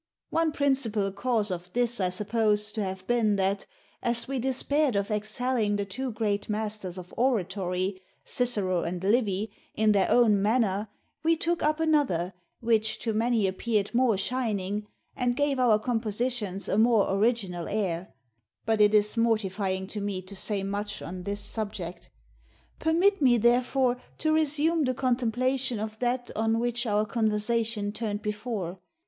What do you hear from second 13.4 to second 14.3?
appeared more